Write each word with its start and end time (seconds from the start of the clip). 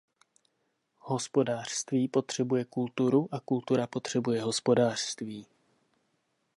Hospodářství 0.99 2.07
potřebuje 2.07 2.65
kulturu 2.65 3.29
a 3.31 3.39
kultura 3.39 3.87
potřebuje 3.87 4.41
hospodářství. 4.41 5.45